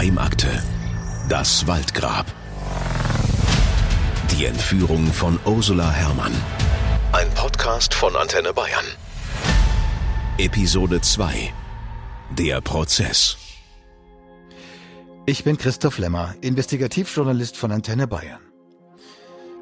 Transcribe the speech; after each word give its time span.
Geheimakte. 0.00 0.48
Das 1.28 1.66
Waldgrab. 1.66 2.24
Die 4.30 4.46
Entführung 4.46 5.12
von 5.12 5.38
Ursula 5.44 5.90
Herrmann. 5.90 6.32
Ein 7.12 7.28
Podcast 7.34 7.92
von 7.92 8.16
Antenne 8.16 8.54
Bayern. 8.54 8.86
Episode 10.38 11.02
2. 11.02 11.52
Der 12.30 12.62
Prozess. 12.62 13.36
Ich 15.26 15.44
bin 15.44 15.58
Christoph 15.58 15.98
Lemmer, 15.98 16.34
Investigativjournalist 16.40 17.58
von 17.58 17.70
Antenne 17.70 18.06
Bayern. 18.06 18.49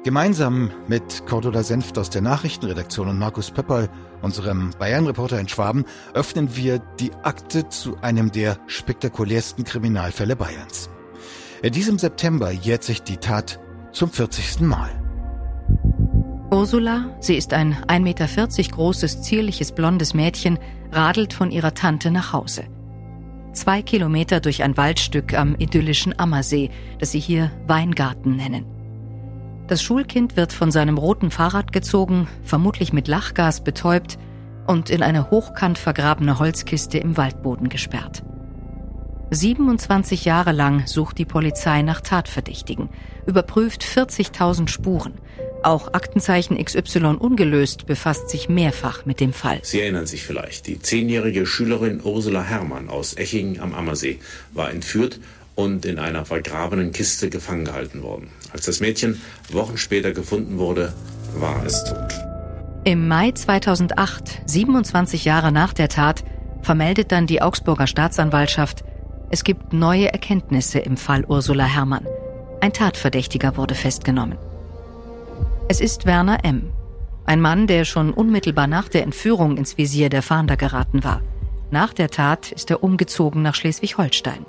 Gemeinsam 0.05 0.71
mit 0.87 1.25
Cordula 1.25 1.61
Senft 1.61 1.97
aus 1.97 2.09
der 2.09 2.21
Nachrichtenredaktion 2.21 3.09
und 3.09 3.19
Markus 3.19 3.51
Pöpperl, 3.51 3.89
unserem 4.21 4.71
Bayern-Reporter 4.79 5.37
in 5.37 5.49
Schwaben, 5.49 5.83
öffnen 6.13 6.55
wir 6.55 6.79
die 7.01 7.11
Akte 7.23 7.67
zu 7.67 7.97
einem 8.01 8.31
der 8.31 8.57
spektakulärsten 8.67 9.65
Kriminalfälle 9.65 10.37
Bayerns. 10.37 10.89
In 11.61 11.73
diesem 11.73 11.99
September 11.99 12.49
jährt 12.49 12.83
sich 12.83 13.03
die 13.03 13.17
Tat 13.17 13.59
zum 13.91 14.09
40. 14.09 14.61
Mal. 14.61 14.89
Ursula, 16.49 17.17
sie 17.19 17.35
ist 17.35 17.51
ein 17.51 17.75
1,40 17.87 17.99
Meter 17.99 18.27
großes, 18.73 19.21
zierliches, 19.21 19.73
blondes 19.73 20.13
Mädchen, 20.13 20.59
radelt 20.93 21.33
von 21.33 21.51
ihrer 21.51 21.73
Tante 21.73 22.09
nach 22.09 22.31
Hause. 22.31 22.63
Zwei 23.51 23.81
Kilometer 23.81 24.39
durch 24.39 24.63
ein 24.63 24.77
Waldstück 24.77 25.33
am 25.37 25.55
idyllischen 25.55 26.17
Ammersee, 26.17 26.69
das 26.99 27.11
sie 27.11 27.19
hier 27.19 27.51
Weingarten 27.67 28.37
nennen. 28.37 28.78
Das 29.69 29.83
Schulkind 29.83 30.35
wird 30.35 30.51
von 30.51 30.71
seinem 30.71 30.97
roten 30.97 31.29
Fahrrad 31.29 31.71
gezogen, 31.71 32.27
vermutlich 32.43 32.91
mit 32.91 33.07
Lachgas 33.07 33.63
betäubt 33.63 34.17
und 34.65 34.89
in 34.89 35.03
eine 35.03 35.29
hochkant 35.29 35.77
vergrabene 35.77 36.39
Holzkiste 36.39 36.97
im 36.97 37.17
Waldboden 37.17 37.69
gesperrt. 37.69 38.23
27 39.29 40.25
Jahre 40.25 40.53
lang 40.53 40.87
sucht 40.87 41.19
die 41.19 41.25
Polizei 41.25 41.83
nach 41.83 42.01
Tatverdächtigen, 42.01 42.89
überprüft 43.27 43.83
40.000 43.83 44.69
Spuren. 44.69 45.13
Auch 45.61 45.93
Aktenzeichen 45.93 46.57
XY 46.57 47.17
ungelöst 47.19 47.85
befasst 47.85 48.29
sich 48.29 48.49
mehrfach 48.49 49.05
mit 49.05 49.19
dem 49.19 49.33
Fall. 49.33 49.59
Sie 49.61 49.81
erinnern 49.81 50.07
sich 50.07 50.23
vielleicht, 50.23 50.65
die 50.65 50.79
zehnjährige 50.79 51.45
Schülerin 51.45 52.01
Ursula 52.03 52.41
Herrmann 52.41 52.89
aus 52.89 53.17
Echingen 53.17 53.59
am 53.59 53.75
Ammersee 53.75 54.19
war 54.51 54.71
entführt 54.71 55.19
und 55.59 55.85
in 55.85 55.99
einer 55.99 56.23
vergrabenen 56.23 56.93
Kiste 56.93 57.29
gefangen 57.29 57.65
gehalten 57.65 58.01
worden. 58.01 58.29
Als 58.53 58.65
das 58.65 58.79
Mädchen 58.79 59.21
Wochen 59.51 59.77
später 59.77 60.11
gefunden 60.13 60.57
wurde, 60.57 60.93
war 61.35 61.65
es 61.65 61.83
tot. 61.83 62.13
Im 62.85 63.09
Mai 63.09 63.31
2008, 63.31 64.43
27 64.45 65.25
Jahre 65.25 65.51
nach 65.51 65.73
der 65.73 65.89
Tat, 65.89 66.23
vermeldet 66.61 67.11
dann 67.11 67.27
die 67.27 67.41
Augsburger 67.41 67.87
Staatsanwaltschaft, 67.87 68.85
es 69.31 69.43
gibt 69.43 69.73
neue 69.73 70.11
Erkenntnisse 70.11 70.79
im 70.79 70.95
Fall 70.95 71.25
Ursula 71.25 71.65
Herrmann. 71.65 72.07
Ein 72.61 72.71
Tatverdächtiger 72.71 73.57
wurde 73.57 73.75
festgenommen. 73.75 74.37
Es 75.67 75.81
ist 75.81 76.05
Werner 76.05 76.45
M., 76.45 76.71
ein 77.25 77.41
Mann, 77.41 77.67
der 77.67 77.83
schon 77.83 78.13
unmittelbar 78.13 78.65
nach 78.65 78.87
der 78.87 79.03
Entführung 79.03 79.57
ins 79.57 79.77
Visier 79.77 80.09
der 80.09 80.23
Fahnder 80.23 80.55
geraten 80.55 81.03
war. 81.03 81.21
Nach 81.69 81.93
der 81.93 82.09
Tat 82.09 82.51
ist 82.53 82.71
er 82.71 82.81
umgezogen 82.81 83.43
nach 83.43 83.53
Schleswig-Holstein. 83.53 84.45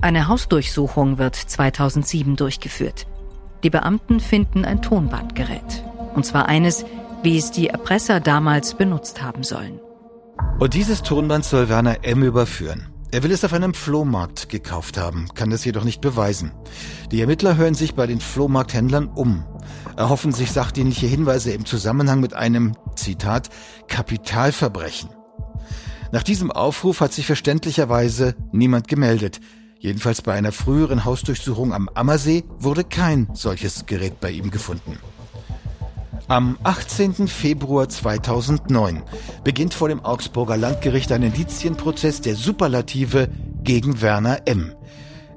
Eine 0.00 0.28
Hausdurchsuchung 0.28 1.18
wird 1.18 1.36
2007 1.36 2.36
durchgeführt. 2.36 3.06
Die 3.62 3.70
Beamten 3.70 4.20
finden 4.20 4.64
ein 4.64 4.82
Tonbandgerät. 4.82 5.84
Und 6.14 6.26
zwar 6.26 6.46
eines, 6.46 6.84
wie 7.22 7.38
es 7.38 7.50
die 7.50 7.68
Erpresser 7.68 8.20
damals 8.20 8.74
benutzt 8.74 9.22
haben 9.22 9.42
sollen. 9.42 9.80
Und 10.58 10.74
dieses 10.74 11.02
Tonband 11.02 11.44
soll 11.44 11.68
Werner 11.68 12.04
M. 12.04 12.22
überführen. 12.22 12.88
Er 13.10 13.22
will 13.22 13.30
es 13.30 13.44
auf 13.44 13.52
einem 13.52 13.72
Flohmarkt 13.72 14.48
gekauft 14.48 14.98
haben, 14.98 15.28
kann 15.34 15.52
es 15.52 15.64
jedoch 15.64 15.84
nicht 15.84 16.00
beweisen. 16.00 16.52
Die 17.10 17.20
Ermittler 17.20 17.56
hören 17.56 17.74
sich 17.74 17.94
bei 17.94 18.06
den 18.06 18.20
Flohmarkthändlern 18.20 19.08
um, 19.08 19.44
erhoffen 19.96 20.32
sich 20.32 20.50
sachdienliche 20.50 21.06
Hinweise 21.06 21.52
im 21.52 21.64
Zusammenhang 21.64 22.20
mit 22.20 22.34
einem, 22.34 22.76
Zitat, 22.96 23.48
Kapitalverbrechen. 23.88 25.10
Nach 26.12 26.22
diesem 26.22 26.50
Aufruf 26.50 27.00
hat 27.00 27.12
sich 27.12 27.26
verständlicherweise 27.26 28.34
niemand 28.52 28.88
gemeldet. 28.88 29.40
Jedenfalls 29.78 30.22
bei 30.22 30.32
einer 30.32 30.52
früheren 30.52 31.04
Hausdurchsuchung 31.04 31.72
am 31.72 31.88
Ammersee 31.94 32.44
wurde 32.58 32.84
kein 32.84 33.28
solches 33.34 33.86
Gerät 33.86 34.20
bei 34.20 34.30
ihm 34.30 34.50
gefunden. 34.50 34.98
Am 36.28 36.58
18. 36.64 37.28
Februar 37.28 37.88
2009 37.88 39.02
beginnt 39.44 39.74
vor 39.74 39.88
dem 39.88 40.04
Augsburger 40.04 40.56
Landgericht 40.56 41.12
ein 41.12 41.22
Indizienprozess 41.22 42.20
der 42.20 42.34
Superlative 42.34 43.28
gegen 43.62 44.00
Werner 44.00 44.40
M. 44.46 44.72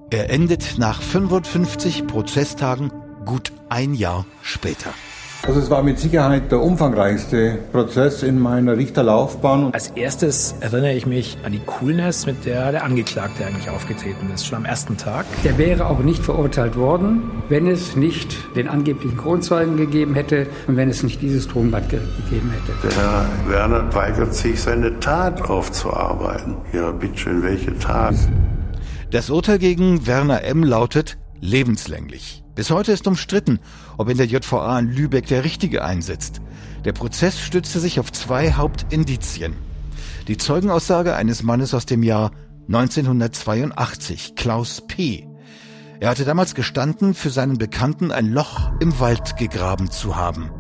Er 0.10 0.32
endet 0.32 0.80
nach 0.80 1.00
55 1.00 2.08
Prozesstagen 2.08 2.92
gut 3.26 3.52
ein 3.70 3.94
Jahr 3.94 4.26
später. 4.42 4.92
Also 5.48 5.62
es 5.62 5.70
war 5.70 5.84
mit 5.84 5.98
Sicherheit 6.00 6.52
der 6.52 6.62
umfangreichste 6.62 7.60
Prozess 7.72 8.24
in 8.24 8.40
meiner 8.40 8.78
Richterlaufbahn. 8.78 9.74
Als 9.74 9.88
erstes 9.92 10.54
erinnere 10.60 10.94
ich 10.94 11.06
mich 11.06 11.38
an 11.44 11.54
die 11.54 11.60
Coolness, 11.60 12.26
mit 12.26 12.46
der 12.46 12.72
der 12.72 12.84
Angeklagte 12.84 13.46
eigentlich 13.46 13.70
aufgetreten 13.70 14.30
ist, 14.34 14.46
schon 14.46 14.58
am 14.58 14.66
ersten 14.66 14.98
Tag. 14.98 15.26
Der 15.44 15.58
wäre 15.58 15.88
auch 15.88 16.00
nicht 16.00 16.24
verurteilt 16.24 16.76
worden, 16.76 17.32
wenn 17.48 17.68
es 17.68 17.96
nicht 17.96 18.36
den 18.56 18.68
angeblichen 18.68 19.18
Kronzeugen 19.18 19.78
gegeben 19.78 20.14
hätte 20.14 20.46
und 20.68 20.76
wenn 20.76 20.90
es 20.90 21.04
nicht 21.04 21.22
dieses 21.22 21.48
Tonband 21.48 21.90
gegeben 21.90 22.52
hätte. 22.52 22.74
Der 22.84 22.98
Herr 22.98 23.26
Werner 23.48 23.96
weigert 23.96 24.36
sich, 24.36 24.62
seine 24.62 25.00
Tat 25.00 25.42
aufzuarbeiten. 25.42 26.58
Ja, 26.74 26.92
bitteschön, 26.92 27.42
welche 27.44 27.78
Tat? 27.80 28.16
Das 29.10 29.30
Urteil 29.30 29.58
gegen 29.58 30.06
Werner 30.06 30.44
M. 30.44 30.64
lautet 30.64 31.18
lebenslänglich. 31.40 32.44
Bis 32.60 32.72
heute 32.72 32.92
ist 32.92 33.08
umstritten, 33.08 33.62
ob 33.98 34.10
in 34.10 34.18
der 34.18 34.26
JVA 34.26 34.78
in 34.80 34.92
Lübeck 34.92 35.28
der 35.28 35.46
Richtige 35.46 35.82
einsetzt. 35.82 36.42
Der 36.84 36.92
Prozess 36.92 37.40
stützte 37.40 37.80
sich 37.80 38.02
auf 38.02 38.12
zwei 38.12 38.52
Hauptindizien. 38.52 39.56
Die 40.28 40.36
Zeugenaussage 40.36 41.16
eines 41.16 41.42
Mannes 41.42 41.74
aus 41.74 41.86
dem 41.86 42.04
Jahr 42.04 42.32
1982, 42.68 44.36
Klaus 44.36 44.82
P. 44.86 45.26
Er 46.02 46.10
hatte 46.10 46.26
damals 46.26 46.54
gestanden, 46.54 47.14
für 47.14 47.30
seinen 47.30 47.58
Bekannten 47.58 48.12
ein 48.12 48.28
Loch 48.28 48.74
im 48.82 49.00
Wald 49.00 49.38
gegraben 49.38 49.90
zu 49.90 50.18
haben. 50.18 50.52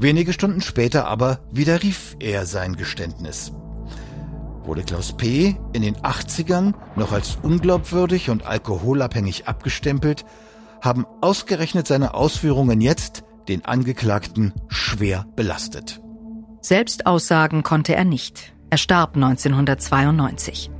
Wenige 0.00 0.32
Stunden 0.32 0.60
später 0.60 1.06
aber 1.06 1.38
widerrief 1.52 2.16
er 2.18 2.46
sein 2.46 2.74
Geständnis. 2.74 3.52
Wurde 4.64 4.82
Klaus 4.82 5.16
P. 5.16 5.56
in 5.72 5.82
den 5.82 5.98
80ern 5.98 6.74
noch 6.96 7.12
als 7.12 7.38
unglaubwürdig 7.40 8.28
und 8.28 8.44
alkoholabhängig 8.44 9.46
abgestempelt, 9.46 10.24
haben 10.86 11.04
ausgerechnet 11.20 11.86
seine 11.86 12.14
Ausführungen 12.14 12.80
jetzt 12.80 13.24
den 13.48 13.64
Angeklagten 13.66 14.54
schwer 14.68 15.26
belastet. 15.36 16.00
Selbstaussagen 16.62 17.62
konnte 17.62 17.94
er 17.94 18.04
nicht. 18.04 18.54
Er 18.70 18.78
starb 18.78 19.14
1992. 19.14 20.70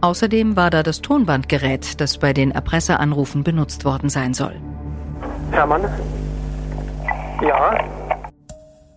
Außerdem 0.00 0.56
war 0.56 0.70
da 0.70 0.82
das 0.82 1.02
Tonbandgerät, 1.02 2.00
das 2.00 2.18
bei 2.18 2.32
den 2.32 2.52
Erpresseranrufen 2.52 3.44
benutzt 3.44 3.84
worden 3.84 4.08
sein 4.08 4.32
soll. 4.32 4.60
Hermann? 5.50 5.82
Ja? 7.42 7.84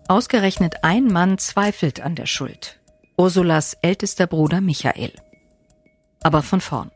Ausgerechnet 0.08 0.84
ein 0.84 1.08
Mann 1.08 1.38
zweifelt 1.38 2.02
an 2.02 2.16
der 2.16 2.26
Schuld. 2.26 2.80
Ursulas 3.18 3.78
ältester 3.82 4.28
Bruder 4.28 4.62
Michael. 4.62 5.14
Aber 6.24 6.42
von 6.42 6.62
vorn. 6.62 6.92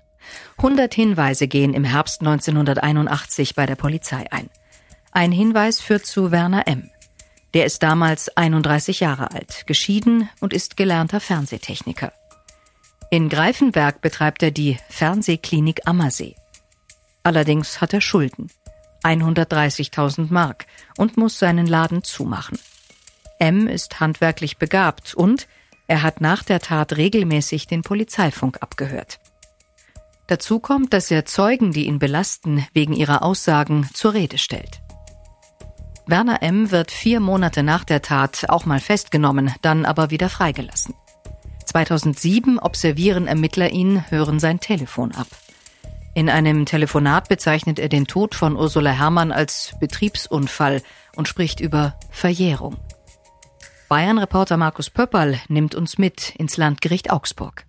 100 0.58 0.94
Hinweise 0.94 1.48
gehen 1.48 1.74
im 1.74 1.84
Herbst 1.84 2.22
1981 2.22 3.56
bei 3.56 3.66
der 3.66 3.76
Polizei 3.76 4.26
ein. 4.32 4.50
Ein 5.12 5.32
Hinweis 5.32 5.80
führt 5.80 6.06
zu 6.06 6.32
Werner 6.32 6.68
M. 6.68 6.90
Der 7.54 7.66
ist 7.66 7.84
damals 7.84 8.36
31 8.36 9.00
Jahre 9.00 9.32
alt, 9.32 9.66
geschieden 9.66 10.30
und 10.42 10.54
ist 10.54 10.76
gelernter 10.76 11.22
Fernsehtechniker. 11.22 12.12
In 13.10 13.30
Greifenberg 13.30 14.02
betreibt 14.02 14.44
er 14.44 14.52
die 14.52 14.78
Fernsehklinik 14.90 15.88
Ammersee. 15.88 16.36
Allerdings 17.24 17.80
hat 17.80 17.94
er 17.94 18.02
Schulden. 18.02 18.50
130.000 19.04 20.34
Mark 20.34 20.66
und 20.98 21.16
muss 21.16 21.40
seinen 21.40 21.68
Laden 21.68 22.04
zumachen. 22.04 22.60
M 23.40 23.68
ist 23.68 24.00
handwerklich 24.00 24.58
begabt 24.58 25.14
und 25.14 25.48
er 25.88 26.02
hat 26.02 26.20
nach 26.20 26.44
der 26.44 26.60
Tat 26.60 26.98
regelmäßig 26.98 27.68
den 27.68 27.84
Polizeifunk 27.84 28.62
abgehört. 28.62 29.20
Dazu 30.28 30.60
kommt, 30.60 30.94
dass 30.94 31.12
er 31.12 31.26
Zeugen, 31.26 31.72
die 31.72 31.86
ihn 31.86 32.00
belasten, 32.00 32.66
wegen 32.74 32.94
ihrer 32.94 33.24
Aussagen 33.24 33.90
zur 33.94 34.14
Rede 34.14 34.38
stellt. 34.38 34.82
Werner 36.08 36.42
M. 36.42 36.72
wird 36.72 36.92
vier 36.92 37.20
Monate 37.20 37.64
nach 37.64 37.84
der 37.84 38.02
Tat 38.02 38.46
auch 38.50 38.66
mal 38.66 38.80
festgenommen, 38.80 39.54
dann 39.62 39.86
aber 39.86 40.12
wieder 40.12 40.30
freigelassen. 40.30 40.94
2007 41.66 42.60
observieren 42.60 43.28
Ermittler 43.28 43.72
ihn, 43.72 44.04
hören 44.10 44.40
sein 44.40 44.60
Telefon 44.60 45.14
ab. 45.14 45.28
In 46.14 46.30
einem 46.30 46.66
Telefonat 46.66 47.28
bezeichnet 47.28 47.78
er 47.78 47.90
den 47.90 48.08
Tod 48.08 48.36
von 48.36 48.56
Ursula 48.56 48.92
Herrmann 48.92 49.32
als 49.32 49.76
Betriebsunfall 49.80 50.82
und 51.16 51.28
spricht 51.28 51.60
über 51.60 52.00
Verjährung. 52.10 52.78
Bayern-Reporter 53.90 54.58
Markus 54.58 54.90
Pöpperl 54.90 55.40
nimmt 55.50 55.76
uns 55.76 55.98
mit 55.98 56.34
ins 56.36 56.58
Landgericht 56.58 57.12
Augsburg. 57.12 57.66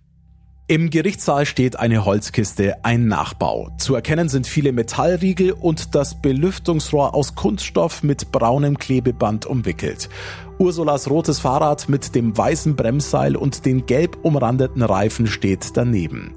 Im 0.69 0.89
Gerichtssaal 0.89 1.45
steht 1.45 1.79
eine 1.79 2.03
Holzkiste, 2.03 2.83
ein 2.83 3.07
Nachbau. 3.07 3.69
Zu 3.77 3.95
erkennen 3.95 4.27
sind 4.27 4.45
viele 4.47 4.73
Metallriegel 4.73 5.53
und 5.53 5.95
das 5.95 6.15
Belüftungsrohr 6.15 7.15
aus 7.15 7.35
Kunststoff 7.35 8.03
mit 8.03 8.33
braunem 8.33 8.77
Klebeband 8.77 9.45
umwickelt. 9.45 10.09
Ursulas 10.57 11.09
rotes 11.09 11.39
Fahrrad 11.39 11.87
mit 11.87 12.15
dem 12.15 12.37
weißen 12.37 12.75
Bremsseil 12.75 13.37
und 13.37 13.65
den 13.65 13.85
gelb 13.85 14.17
umrandeten 14.23 14.81
Reifen 14.83 15.27
steht 15.27 15.77
daneben. 15.77 16.35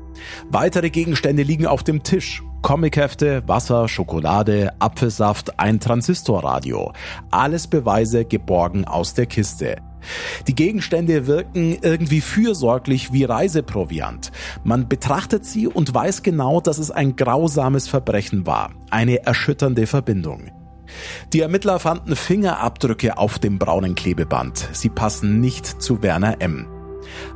Weitere 0.48 0.90
Gegenstände 0.90 1.42
liegen 1.42 1.66
auf 1.66 1.82
dem 1.82 2.04
Tisch. 2.04 2.40
Comichefte, 2.62 3.42
Wasser, 3.48 3.88
Schokolade, 3.88 4.70
Apfelsaft, 4.78 5.58
ein 5.58 5.80
Transistorradio. 5.80 6.92
Alles 7.32 7.66
Beweise 7.66 8.24
geborgen 8.24 8.84
aus 8.84 9.12
der 9.14 9.26
Kiste. 9.26 9.78
Die 10.46 10.54
Gegenstände 10.54 11.26
wirken 11.26 11.78
irgendwie 11.82 12.20
fürsorglich 12.20 13.12
wie 13.12 13.24
Reiseproviant. 13.24 14.32
Man 14.64 14.88
betrachtet 14.88 15.44
sie 15.44 15.66
und 15.66 15.94
weiß 15.94 16.22
genau, 16.22 16.60
dass 16.60 16.78
es 16.78 16.90
ein 16.90 17.16
grausames 17.16 17.88
Verbrechen 17.88 18.46
war. 18.46 18.70
Eine 18.90 19.24
erschütternde 19.26 19.86
Verbindung. 19.86 20.50
Die 21.32 21.40
Ermittler 21.40 21.78
fanden 21.78 22.16
Fingerabdrücke 22.16 23.16
auf 23.16 23.38
dem 23.38 23.58
braunen 23.58 23.94
Klebeband. 23.94 24.68
Sie 24.72 24.88
passen 24.88 25.40
nicht 25.40 25.66
zu 25.82 26.02
Werner 26.02 26.40
M. 26.40 26.66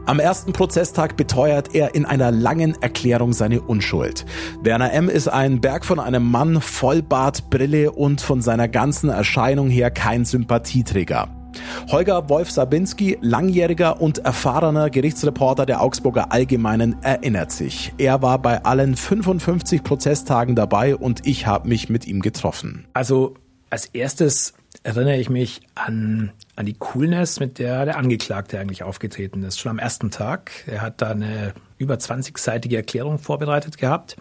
Am 0.06 0.20
ersten 0.20 0.52
Prozesstag 0.52 1.16
beteuert 1.16 1.75
er 1.75 1.94
in 1.94 2.05
einer 2.05 2.31
langen 2.31 2.81
Erklärung 2.81 3.32
seine 3.32 3.61
Unschuld. 3.61 4.25
Werner 4.62 4.93
M. 4.93 5.08
ist 5.08 5.28
ein 5.28 5.61
Berg 5.61 5.84
von 5.84 5.99
einem 5.99 6.31
Mann, 6.31 6.61
Vollbart, 6.61 7.50
Brille 7.50 7.93
und 7.93 8.20
von 8.20 8.40
seiner 8.43 8.69
ganzen 8.69 9.11
Erscheinung 9.11 9.70
her 9.70 9.90
kein 9.90 10.25
Sympathieträger. 10.25 11.44
Holger 11.90 12.28
Wolf 12.28 12.50
Sabinski, 12.50 13.18
langjähriger 13.20 14.00
und 14.00 14.18
erfahrener 14.18 14.90
Gerichtsreporter 14.90 15.66
der 15.66 15.82
Augsburger 15.82 16.32
Allgemeinen, 16.32 16.96
erinnert 17.02 17.52
sich. 17.52 17.92
Er 17.98 18.22
war 18.22 18.38
bei 18.38 18.64
allen 18.64 18.96
55 18.96 19.82
Prozesstagen 19.82 20.54
dabei 20.56 20.96
und 20.96 21.26
ich 21.26 21.46
habe 21.46 21.68
mich 21.68 21.88
mit 21.88 22.06
ihm 22.06 22.20
getroffen. 22.20 22.86
Also 22.92 23.34
als 23.70 23.86
erstes 23.86 24.54
erinnere 24.82 25.16
ich 25.16 25.30
mich 25.30 25.62
an, 25.74 26.32
an 26.56 26.66
die 26.66 26.74
Coolness, 26.74 27.40
mit 27.40 27.58
der 27.58 27.84
der 27.84 27.96
Angeklagte 27.96 28.58
eigentlich 28.58 28.82
aufgetreten 28.82 29.42
ist. 29.42 29.58
Schon 29.58 29.70
am 29.70 29.78
ersten 29.78 30.10
Tag. 30.10 30.52
Er 30.66 30.82
hat 30.82 31.00
da 31.00 31.10
eine 31.10 31.54
über 31.78 31.94
20-seitige 31.94 32.76
Erklärung 32.76 33.18
vorbereitet 33.18 33.78
gehabt 33.78 34.16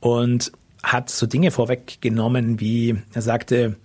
und 0.00 0.52
hat 0.82 1.10
so 1.10 1.26
Dinge 1.26 1.50
vorweggenommen, 1.50 2.60
wie 2.60 2.98
er 3.12 3.22
sagte, 3.22 3.76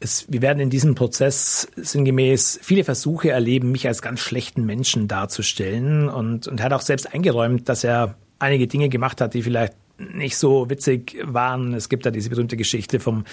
es, 0.00 0.26
wir 0.28 0.42
werden 0.42 0.60
in 0.60 0.70
diesem 0.70 0.94
Prozess 0.94 1.68
sinngemäß 1.76 2.60
viele 2.62 2.84
Versuche 2.84 3.30
erleben, 3.30 3.72
mich 3.72 3.86
als 3.86 4.02
ganz 4.02 4.20
schlechten 4.20 4.64
Menschen 4.64 5.08
darzustellen. 5.08 6.08
Und, 6.08 6.46
und 6.46 6.60
er 6.60 6.66
hat 6.66 6.72
auch 6.72 6.82
selbst 6.82 7.12
eingeräumt, 7.12 7.68
dass 7.68 7.84
er 7.84 8.14
einige 8.38 8.66
Dinge 8.66 8.88
gemacht 8.88 9.20
hat, 9.20 9.34
die 9.34 9.42
vielleicht 9.42 9.74
nicht 9.98 10.36
so 10.36 10.70
witzig 10.70 11.16
waren. 11.24 11.74
Es 11.74 11.88
gibt 11.88 12.06
da 12.06 12.12
diese 12.12 12.30
berühmte 12.30 12.56
Geschichte 12.56 13.00
vom, 13.00 13.24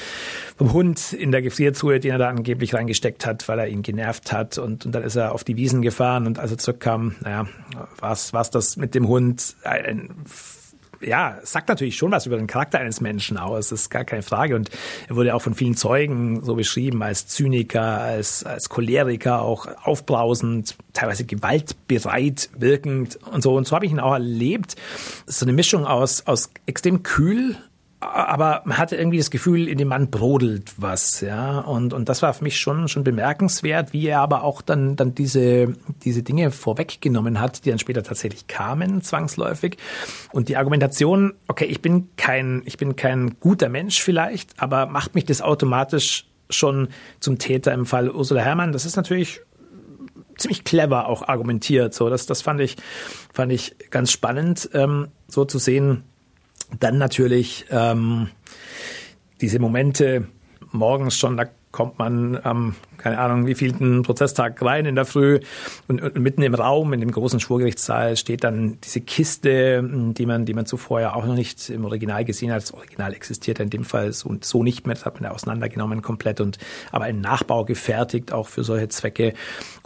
vom 0.57 0.73
Hund 0.73 1.13
in 1.13 1.31
der 1.31 1.43
Gefriertruhe, 1.43 1.99
den 1.99 2.11
er 2.11 2.17
da 2.17 2.29
angeblich 2.29 2.73
reingesteckt 2.73 3.25
hat, 3.25 3.47
weil 3.47 3.59
er 3.59 3.67
ihn 3.67 3.83
genervt 3.83 4.31
hat. 4.31 4.57
Und, 4.57 4.85
und 4.85 4.91
dann 4.91 5.03
ist 5.03 5.15
er 5.15 5.33
auf 5.33 5.43
die 5.43 5.57
Wiesen 5.57 5.83
gefahren 5.83 6.25
und 6.25 6.39
als 6.39 6.51
er 6.51 6.57
zurückkam, 6.57 7.15
naja, 7.21 7.47
war 7.99 8.11
es 8.13 8.31
das 8.49 8.77
mit 8.77 8.95
dem 8.95 9.07
Hund 9.07 9.55
ein 9.63 10.09
ja, 11.05 11.39
sagt 11.43 11.69
natürlich 11.69 11.97
schon 11.97 12.11
was 12.11 12.25
über 12.25 12.37
den 12.37 12.47
Charakter 12.47 12.79
eines 12.79 13.01
Menschen 13.01 13.37
aus, 13.37 13.69
das 13.69 13.81
ist 13.81 13.89
gar 13.89 14.03
keine 14.03 14.23
Frage. 14.23 14.55
Und 14.55 14.69
er 15.07 15.15
wurde 15.15 15.35
auch 15.35 15.41
von 15.41 15.53
vielen 15.53 15.75
Zeugen 15.75 16.43
so 16.43 16.55
beschrieben 16.55 17.01
als 17.03 17.27
Zyniker, 17.27 18.01
als, 18.01 18.43
als 18.43 18.69
Choleriker, 18.69 19.41
auch 19.41 19.67
aufbrausend, 19.83 20.75
teilweise 20.93 21.25
gewaltbereit 21.25 22.49
wirkend 22.57 23.19
und 23.31 23.41
so. 23.41 23.55
Und 23.55 23.67
so 23.67 23.75
habe 23.75 23.85
ich 23.85 23.91
ihn 23.91 23.99
auch 23.99 24.13
erlebt. 24.13 24.75
So 25.27 25.45
eine 25.45 25.53
Mischung 25.53 25.85
aus, 25.85 26.25
aus 26.27 26.49
extrem 26.65 27.03
kühl 27.03 27.57
aber 28.13 28.61
man 28.65 28.77
hatte 28.77 28.95
irgendwie 28.95 29.17
das 29.17 29.29
Gefühl, 29.29 29.67
in 29.67 29.77
dem 29.77 29.87
Mann 29.87 30.09
brodelt 30.09 30.73
was, 30.77 31.21
ja. 31.21 31.59
Und, 31.59 31.93
und 31.93 32.09
das 32.09 32.21
war 32.21 32.33
für 32.33 32.43
mich 32.43 32.57
schon, 32.57 32.87
schon 32.87 33.03
bemerkenswert, 33.03 33.93
wie 33.93 34.07
er 34.07 34.21
aber 34.21 34.43
auch 34.43 34.61
dann, 34.61 34.95
dann 34.95 35.15
diese, 35.15 35.73
diese 36.03 36.23
Dinge 36.23 36.51
vorweggenommen 36.51 37.39
hat, 37.39 37.65
die 37.65 37.69
dann 37.69 37.79
später 37.79 38.03
tatsächlich 38.03 38.47
kamen, 38.47 39.01
zwangsläufig. 39.01 39.77
Und 40.31 40.49
die 40.49 40.57
Argumentation, 40.57 41.33
okay, 41.47 41.65
ich 41.65 41.81
bin 41.81 42.09
kein, 42.17 42.61
ich 42.65 42.77
bin 42.77 42.95
kein 42.95 43.39
guter 43.39 43.69
Mensch 43.69 44.01
vielleicht, 44.01 44.61
aber 44.61 44.85
macht 44.85 45.15
mich 45.15 45.25
das 45.25 45.41
automatisch 45.41 46.25
schon 46.49 46.89
zum 47.19 47.37
Täter 47.37 47.73
im 47.73 47.85
Fall 47.85 48.09
Ursula 48.09 48.41
Herrmann. 48.41 48.71
Das 48.71 48.85
ist 48.85 48.95
natürlich 48.95 49.41
ziemlich 50.37 50.63
clever 50.63 51.07
auch 51.07 51.27
argumentiert. 51.27 51.93
So, 51.93 52.09
das, 52.09 52.25
das 52.25 52.41
fand 52.41 52.61
ich, 52.61 52.75
fand 53.33 53.51
ich 53.51 53.75
ganz 53.89 54.11
spannend, 54.11 54.69
ähm, 54.73 55.07
so 55.27 55.45
zu 55.45 55.57
sehen, 55.57 56.03
dann 56.79 56.97
natürlich 56.97 57.65
ähm, 57.69 58.29
diese 59.41 59.59
Momente 59.59 60.27
morgens 60.71 61.17
schon, 61.17 61.37
da 61.37 61.45
kommt 61.75 61.99
man 61.99 62.39
am, 62.41 62.73
keine 62.97 63.19
Ahnung, 63.19 63.47
wie 63.47 63.53
vielten 63.53 64.01
Prozesstag 64.03 64.61
rein 64.61 64.85
in 64.85 64.95
der 64.95 65.03
Früh 65.03 65.41
und, 65.89 66.01
und, 66.01 66.17
mitten 66.17 66.41
im 66.41 66.55
Raum, 66.55 66.93
in 66.93 67.01
dem 67.01 67.11
großen 67.11 67.41
Schwurgerichtssaal, 67.41 68.15
steht 68.15 68.45
dann 68.45 68.77
diese 68.81 69.01
Kiste, 69.01 69.83
die 69.83 70.25
man, 70.25 70.45
die 70.45 70.53
man 70.53 70.65
zuvor 70.65 71.01
ja 71.01 71.13
auch 71.13 71.25
noch 71.25 71.35
nicht 71.35 71.69
im 71.69 71.83
Original 71.83 72.23
gesehen 72.23 72.53
hat. 72.53 72.61
Das 72.61 72.73
Original 72.73 73.13
existiert 73.13 73.59
in 73.59 73.69
dem 73.69 73.83
Fall 73.83 74.13
so, 74.13 74.37
so 74.39 74.63
nicht 74.63 74.87
mehr, 74.87 74.95
das 74.95 75.05
hat 75.05 75.15
man 75.15 75.25
ja 75.25 75.31
auseinandergenommen 75.31 76.01
komplett 76.01 76.39
und 76.39 76.59
aber 76.93 77.05
ein 77.05 77.19
Nachbau 77.19 77.65
gefertigt, 77.65 78.31
auch 78.31 78.47
für 78.47 78.63
solche 78.63 78.87
Zwecke. 78.87 79.33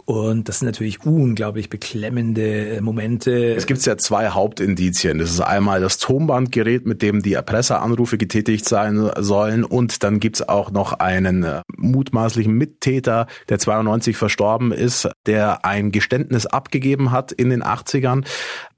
Und 0.04 0.48
das 0.48 0.58
sind 0.60 0.66
natürlich 0.66 1.04
unglaublich 1.04 1.68
beklemmende 1.68 2.76
äh, 2.76 2.80
Momente. 2.80 3.54
Es 3.54 3.66
gibt 3.66 3.84
ja 3.84 3.96
zwei 3.96 4.28
Hauptindizien. 4.28 5.18
Das 5.18 5.30
ist 5.30 5.40
einmal 5.40 5.80
das 5.80 5.98
Tonbandgerät, 5.98 6.86
mit 6.86 7.02
dem 7.02 7.22
die 7.22 7.34
Erpresseranrufe 7.34 8.18
getätigt 8.18 8.68
sein 8.68 9.10
sollen. 9.18 9.64
Und 9.64 10.02
dann 10.02 10.20
gibt's 10.20 10.42
auch 10.42 10.70
noch 10.70 10.94
einen 10.94 11.44
äh, 11.44 11.62
mutmaßlichen 11.76 12.52
Mittäter, 12.52 13.26
der 13.48 13.58
92 13.58 14.16
verstorben 14.16 14.72
ist, 14.72 15.08
der 15.26 15.64
ein 15.64 15.92
Geständnis 15.92 16.46
abgegeben 16.46 17.10
hat 17.10 17.32
in 17.32 17.50
den 17.50 17.62
80ern, 17.62 18.24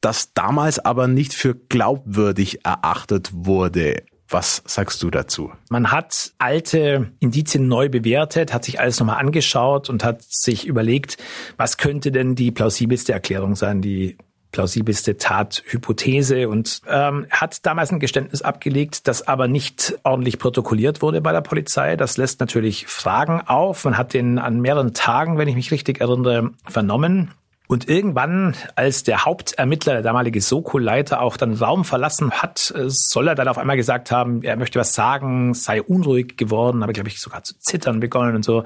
das 0.00 0.34
damals 0.34 0.78
aber 0.78 1.08
nicht 1.08 1.34
für 1.34 1.54
glaubwürdig 1.54 2.64
erachtet 2.64 3.30
wurde. 3.32 4.02
Was 4.32 4.62
sagst 4.67 5.02
du 5.02 5.11
dazu? 5.11 5.52
Man 5.69 5.93
hat 5.93 6.32
alte 6.38 7.12
Indizien 7.20 7.69
neu 7.69 7.90
bewertet, 7.90 8.55
hat 8.55 8.64
sich 8.64 8.81
alles 8.81 8.99
nochmal 8.99 9.19
angeschaut 9.19 9.90
und 9.90 10.05
hat 10.05 10.23
sich 10.23 10.67
überlegt, 10.67 11.19
was 11.58 11.76
könnte 11.76 12.11
denn 12.11 12.34
die 12.34 12.50
plausibelste 12.50 13.12
Erklärung 13.12 13.56
sein, 13.56 13.82
die 13.82 14.17
plausibelste 14.52 15.17
Tathypothese 15.17 16.49
und 16.49 16.81
ähm, 16.87 17.26
hat 17.31 17.66
damals 17.66 17.90
ein 17.90 18.00
Geständnis 18.00 18.42
abgelegt, 18.42 19.09
das 19.09 19.26
aber 19.26 19.49
nicht 19.49 19.99
ordentlich 20.04 20.38
protokolliert 20.38 21.02
wurde 21.02 21.21
bei 21.21 21.33
der 21.33 21.40
Polizei. 21.40 21.97
Das 21.97 22.16
lässt 22.16 22.40
natürlich 22.40 22.87
Fragen 22.87 23.40
auf. 23.40 23.85
Man 23.85 23.99
hat 23.99 24.14
den 24.14 24.38
an 24.38 24.61
mehreren 24.61 24.95
Tagen, 24.95 25.38
wenn 25.38 25.49
ich 25.49 25.56
mich 25.56 25.71
richtig 25.71 26.00
erinnere, 26.00 26.50
vernommen. 26.66 27.33
Und 27.69 27.88
irgendwann, 27.88 28.54
als 28.75 29.02
der 29.02 29.25
Hauptermittler, 29.25 29.95
der 29.95 30.02
damalige 30.02 30.40
Soko-Leiter, 30.40 31.23
auch 31.23 31.37
dann 31.37 31.54
Raum 31.54 31.85
verlassen 31.85 32.31
hat, 32.33 32.73
äh, 32.76 32.88
soll 32.88 33.28
er 33.28 33.35
dann 33.35 33.49
auf 33.49 33.57
einmal 33.57 33.76
gesagt 33.76 34.11
haben, 34.11 34.42
er 34.42 34.57
möchte 34.57 34.78
was 34.78 34.95
sagen, 34.95 35.54
sei 35.54 35.81
unruhig 35.81 36.37
geworden, 36.37 36.83
habe, 36.83 36.92
glaube 36.92 37.09
ich, 37.09 37.21
sogar 37.21 37.45
zu 37.45 37.59
zittern 37.59 38.00
begonnen 38.00 38.37
und 38.37 38.45
so. 38.45 38.64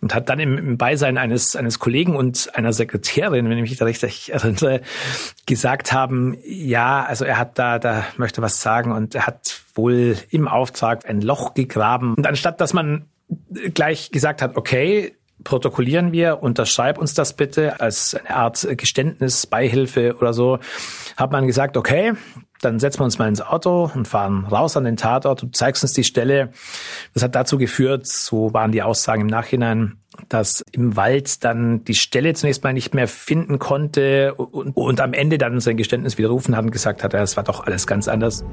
Und 0.00 0.14
hat 0.14 0.28
dann 0.28 0.38
im, 0.38 0.76
Beisein 0.78 1.18
eines, 1.18 1.56
eines 1.56 1.78
Kollegen 1.78 2.16
und 2.16 2.50
einer 2.54 2.72
Sekretärin, 2.72 3.48
wenn 3.48 3.58
ich 3.58 3.70
mich 3.70 3.78
da 3.78 3.86
richtig 3.86 4.32
erinnere, 4.32 4.82
gesagt 5.46 5.92
haben, 5.92 6.36
ja, 6.44 7.04
also 7.04 7.24
er 7.24 7.38
hat 7.38 7.58
da, 7.58 7.78
da 7.78 8.04
möchte 8.16 8.42
was 8.42 8.60
sagen 8.60 8.92
und 8.92 9.14
er 9.14 9.26
hat 9.26 9.62
wohl 9.74 10.16
im 10.30 10.48
Auftrag 10.48 11.08
ein 11.08 11.20
Loch 11.20 11.54
gegraben. 11.54 12.14
Und 12.14 12.26
anstatt, 12.26 12.60
dass 12.60 12.72
man 12.72 13.06
gleich 13.74 14.10
gesagt 14.10 14.42
hat, 14.42 14.56
okay, 14.56 15.16
protokollieren 15.44 16.12
wir, 16.12 16.42
unterschreib 16.42 16.98
uns 16.98 17.14
das 17.14 17.34
bitte 17.34 17.80
als 17.80 18.14
eine 18.14 18.34
Art 18.34 18.66
Geständnis, 18.76 19.46
Beihilfe 19.46 20.16
oder 20.18 20.32
so, 20.32 20.58
hat 21.16 21.30
man 21.30 21.46
gesagt, 21.46 21.76
okay, 21.76 22.14
dann 22.64 22.78
setzen 22.78 23.00
wir 23.00 23.04
uns 23.04 23.18
mal 23.18 23.28
ins 23.28 23.42
Auto 23.42 23.90
und 23.94 24.08
fahren 24.08 24.46
raus 24.46 24.76
an 24.76 24.84
den 24.84 24.96
Tatort. 24.96 25.42
Du 25.42 25.50
zeigst 25.50 25.82
uns 25.82 25.92
die 25.92 26.04
Stelle. 26.04 26.50
Das 27.12 27.22
hat 27.22 27.34
dazu 27.34 27.58
geführt, 27.58 28.06
so 28.06 28.54
waren 28.54 28.72
die 28.72 28.82
Aussagen 28.82 29.22
im 29.22 29.26
Nachhinein, 29.26 29.98
dass 30.28 30.64
im 30.72 30.96
Wald 30.96 31.44
dann 31.44 31.84
die 31.84 31.94
Stelle 31.94 32.32
zunächst 32.34 32.64
mal 32.64 32.72
nicht 32.72 32.94
mehr 32.94 33.08
finden 33.08 33.58
konnte 33.58 34.34
und, 34.34 34.76
und 34.76 35.00
am 35.00 35.12
Ende 35.12 35.38
dann 35.38 35.60
sein 35.60 35.76
Geständnis 35.76 36.16
widerrufen 36.16 36.56
hat 36.56 36.64
und 36.64 36.70
gesagt 36.70 37.04
hat, 37.04 37.12
es 37.14 37.36
war 37.36 37.44
doch 37.44 37.66
alles 37.66 37.86
ganz 37.86 38.08
anders. 38.08 38.44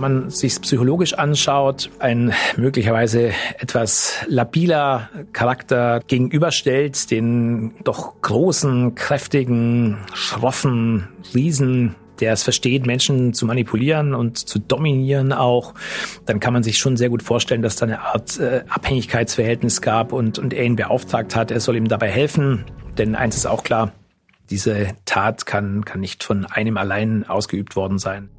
Wenn 0.00 0.12
man 0.12 0.30
sich 0.30 0.58
psychologisch 0.62 1.12
anschaut, 1.12 1.90
ein 1.98 2.32
möglicherweise 2.56 3.32
etwas 3.58 4.14
labiler 4.28 5.10
Charakter 5.34 6.00
gegenüberstellt, 6.06 7.10
den 7.10 7.74
doch 7.84 8.14
großen, 8.22 8.94
kräftigen, 8.94 9.98
schroffen 10.14 11.08
Riesen, 11.34 11.96
der 12.18 12.32
es 12.32 12.44
versteht, 12.44 12.86
Menschen 12.86 13.34
zu 13.34 13.44
manipulieren 13.44 14.14
und 14.14 14.38
zu 14.38 14.58
dominieren 14.58 15.34
auch, 15.34 15.74
dann 16.24 16.40
kann 16.40 16.54
man 16.54 16.62
sich 16.62 16.78
schon 16.78 16.96
sehr 16.96 17.10
gut 17.10 17.22
vorstellen, 17.22 17.60
dass 17.60 17.76
da 17.76 17.84
eine 17.84 18.00
Art 18.00 18.40
äh, 18.40 18.64
Abhängigkeitsverhältnis 18.70 19.82
gab 19.82 20.14
und, 20.14 20.38
und 20.38 20.54
er 20.54 20.64
ihn 20.64 20.76
beauftragt 20.76 21.36
hat, 21.36 21.50
er 21.50 21.60
soll 21.60 21.76
ihm 21.76 21.88
dabei 21.88 22.08
helfen. 22.08 22.64
Denn 22.96 23.14
eins 23.14 23.36
ist 23.36 23.44
auch 23.44 23.64
klar, 23.64 23.92
Diese 24.48 24.88
Tat 25.04 25.44
kann, 25.44 25.84
kann 25.84 26.00
nicht 26.00 26.24
von 26.24 26.46
einem 26.46 26.78
allein 26.78 27.28
ausgeübt 27.28 27.76
worden 27.76 27.98
sein. 27.98 28.30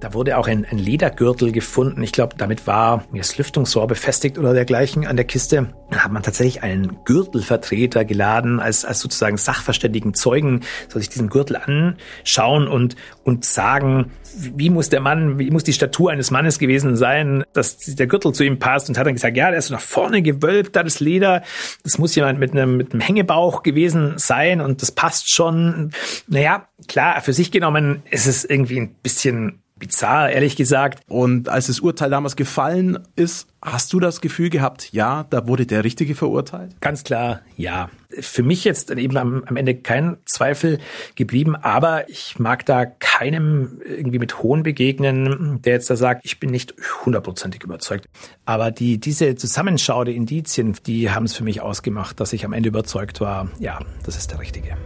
Da 0.00 0.12
wurde 0.12 0.36
auch 0.36 0.46
ein, 0.46 0.66
ein 0.70 0.78
Ledergürtel 0.78 1.52
gefunden. 1.52 2.02
Ich 2.02 2.12
glaube, 2.12 2.36
damit 2.36 2.66
war 2.66 3.04
das 3.14 3.38
Lüftungsrohr 3.38 3.86
befestigt 3.86 4.38
oder 4.38 4.52
dergleichen 4.52 5.06
an 5.06 5.16
der 5.16 5.24
Kiste. 5.24 5.72
Da 5.90 6.00
hat 6.00 6.12
man 6.12 6.22
tatsächlich 6.22 6.62
einen 6.62 6.98
Gürtelvertreter 7.04 8.04
geladen, 8.04 8.60
als, 8.60 8.84
als 8.84 9.00
sozusagen 9.00 9.38
sachverständigen 9.38 10.12
Zeugen, 10.12 10.60
soll 10.88 11.00
sich 11.00 11.08
diesen 11.08 11.28
Gürtel 11.30 11.56
anschauen 11.56 12.68
und, 12.68 12.96
und 13.24 13.44
sagen, 13.46 14.12
wie 14.38 14.68
muss 14.68 14.90
der 14.90 15.00
Mann, 15.00 15.38
wie 15.38 15.50
muss 15.50 15.64
die 15.64 15.72
Statur 15.72 16.10
eines 16.10 16.30
Mannes 16.30 16.58
gewesen 16.58 16.96
sein, 16.96 17.44
dass 17.54 17.78
der 17.78 18.06
Gürtel 18.06 18.32
zu 18.32 18.44
ihm 18.44 18.58
passt 18.58 18.88
und 18.88 18.98
hat 18.98 19.06
dann 19.06 19.14
gesagt, 19.14 19.36
ja, 19.36 19.48
der 19.50 19.58
ist 19.58 19.70
nach 19.70 19.80
vorne 19.80 20.20
gewölbt, 20.20 20.76
da 20.76 20.82
das 20.82 21.00
Leder, 21.00 21.42
das 21.84 21.96
muss 21.96 22.14
jemand 22.14 22.38
mit 22.38 22.52
einem, 22.52 22.76
mit 22.76 22.92
einem 22.92 23.00
Hängebauch 23.00 23.62
gewesen 23.62 24.14
sein 24.16 24.60
und 24.60 24.82
das 24.82 24.92
passt 24.92 25.32
schon. 25.32 25.92
Naja, 26.28 26.68
klar, 26.86 27.20
für 27.22 27.32
sich 27.32 27.50
genommen 27.50 28.02
ist 28.10 28.26
es 28.26 28.44
irgendwie 28.44 28.80
ein 28.80 28.94
bisschen 28.96 29.62
bizarr, 29.78 30.30
ehrlich 30.30 30.56
gesagt. 30.56 31.00
Und 31.08 31.48
als 31.48 31.66
das 31.66 31.80
Urteil 31.80 32.10
damals 32.10 32.36
gefallen 32.36 32.98
ist, 33.14 33.48
hast 33.62 33.92
du 33.92 34.00
das 34.00 34.20
Gefühl 34.20 34.50
gehabt, 34.50 34.92
ja, 34.92 35.26
da 35.30 35.46
wurde 35.46 35.66
der 35.66 35.84
Richtige 35.84 36.14
verurteilt? 36.14 36.80
Ganz 36.80 37.04
klar, 37.04 37.40
ja. 37.56 37.90
Für 38.08 38.42
mich 38.42 38.64
jetzt 38.64 38.90
eben 38.90 39.16
am, 39.16 39.44
am 39.44 39.56
Ende 39.56 39.74
kein 39.74 40.16
Zweifel 40.24 40.78
geblieben, 41.16 41.56
aber 41.56 42.08
ich 42.08 42.38
mag 42.38 42.64
da 42.64 42.86
keinem 42.86 43.80
irgendwie 43.84 44.18
mit 44.18 44.42
Hohn 44.42 44.62
begegnen, 44.62 45.60
der 45.62 45.74
jetzt 45.74 45.90
da 45.90 45.96
sagt, 45.96 46.24
ich 46.24 46.40
bin 46.40 46.50
nicht 46.50 46.74
hundertprozentig 47.04 47.62
überzeugt. 47.62 48.06
Aber 48.46 48.70
die, 48.70 48.98
diese 48.98 49.34
Zusammenschau 49.34 50.04
der 50.04 50.14
Indizien, 50.14 50.76
die 50.86 51.10
haben 51.10 51.26
es 51.26 51.34
für 51.34 51.44
mich 51.44 51.60
ausgemacht, 51.60 52.20
dass 52.20 52.32
ich 52.32 52.44
am 52.44 52.52
Ende 52.52 52.68
überzeugt 52.68 53.20
war, 53.20 53.50
ja, 53.58 53.80
das 54.04 54.16
ist 54.16 54.30
der 54.30 54.40
Richtige. 54.40 54.76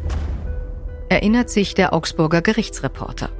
Erinnert 1.09 1.51
sich 1.51 1.75
der 1.75 1.93
Augsburger 1.93 2.41
Gerichtsreporter. 2.41 3.31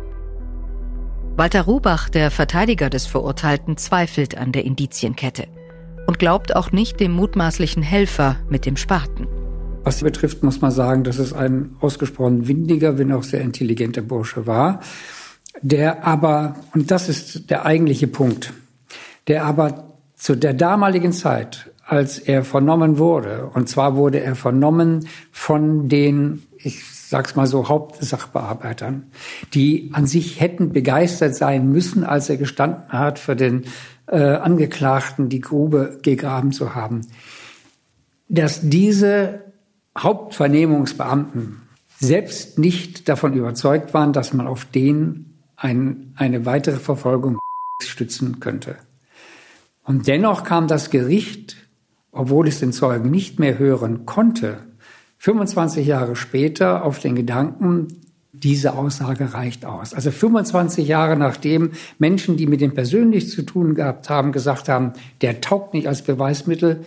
Walter 1.37 1.63
Rubach, 1.63 2.09
der 2.09 2.31
Verteidiger 2.31 2.91
des 2.91 3.07
Verurteilten, 3.07 3.77
zweifelt 3.77 4.37
an 4.37 4.53
der 4.53 4.65
Indizienkette 4.65 5.47
und 6.07 6.19
glaubt 6.19 6.55
auch 6.55 6.73
nicht 6.73 7.01
dem 7.01 7.13
mutmaßlichen 7.13 7.83
Helfer 7.83 8.37
mit 8.49 8.67
dem 8.67 8.77
Spaten. 8.77 9.27
Was 9.85 9.99
sie 9.99 10.05
betrifft, 10.05 10.43
muss 10.43 10.61
man 10.61 10.71
sagen, 10.71 11.05
dass 11.05 11.19
es 11.19 11.33
ein 11.33 11.77
ausgesprochen 11.81 12.49
windiger, 12.49 12.99
wenn 12.99 13.13
auch 13.13 13.23
sehr 13.23 13.41
intelligenter 13.41 14.03
Bursche 14.03 14.47
war, 14.47 14.81
der 15.63 16.07
aber, 16.07 16.57
und 16.75 16.91
das 16.91 17.09
ist 17.09 17.51
der 17.51 17.65
eigentliche 17.65 18.07
Punkt, 18.07 18.53
der 19.27 19.45
aber 19.45 19.95
zu 20.15 20.37
der 20.37 20.53
damaligen 20.53 21.13
Zeit, 21.13 21.71
als 21.87 22.19
er 22.19 22.45
vernommen 22.45 22.99
wurde, 22.99 23.51
und 23.55 23.69
zwar 23.69 23.97
wurde 23.97 24.21
er 24.21 24.37
vernommen 24.37 25.09
von 25.33 25.89
den, 25.89 26.43
ich 26.59 26.85
sag's 27.11 27.35
mal 27.35 27.49
so, 27.49 27.69
Hauptsachbearbeitern, 27.69 29.11
die 29.53 29.91
an 29.93 30.07
sich 30.07 30.41
hätten 30.41 30.73
begeistert 30.73 31.35
sein 31.35 31.71
müssen, 31.73 32.05
als 32.05 32.31
er 32.31 32.37
gestanden 32.37 32.89
hat, 32.89 33.19
für 33.19 33.35
den 33.35 33.65
äh, 34.07 34.17
Angeklagten 34.17 35.29
die 35.29 35.41
Grube 35.41 35.99
gegraben 36.03 36.53
zu 36.53 36.77
haben, 36.77 37.01
dass 38.29 38.61
diese 38.63 39.41
Hauptvernehmungsbeamten 39.99 41.63
selbst 41.99 42.61
nicht 42.61 43.09
davon 43.09 43.33
überzeugt 43.35 43.93
waren, 43.93 44.13
dass 44.13 44.33
man 44.33 44.47
auf 44.47 44.65
den 44.65 45.35
ein, 45.57 46.15
eine 46.15 46.47
weitere 46.47 46.79
Verfolgung 46.79 47.41
stützen 47.83 48.39
könnte. 48.39 48.77
Und 49.83 50.07
dennoch 50.07 50.45
kam 50.45 50.69
das 50.69 50.91
Gericht, 50.91 51.57
obwohl 52.13 52.47
es 52.47 52.61
den 52.61 52.73
Zeugen 52.73 53.11
nicht 53.11 53.41
mehr 53.41 53.59
hören 53.59 54.07
konnte, 54.07 54.70
25 55.21 55.87
Jahre 55.87 56.17
später 56.17 56.83
auf 56.83 56.99
den 56.99 57.15
Gedanken, 57.15 57.89
diese 58.33 58.73
Aussage 58.73 59.35
reicht 59.35 59.67
aus. 59.67 59.93
Also 59.93 60.11
25 60.11 60.89
Jahre 60.89 61.15
nachdem 61.15 61.73
Menschen, 61.99 62.39
die 62.39 62.47
mit 62.47 62.63
dem 62.63 62.73
persönlich 62.73 63.29
zu 63.29 63.43
tun 63.43 63.75
gehabt 63.75 64.09
haben, 64.09 64.33
gesagt 64.33 64.71
haben, 64.71 64.95
der 65.21 65.43
taugt 65.43 65.75
nicht 65.75 65.87
als 65.87 66.01
Beweismittel. 66.01 66.87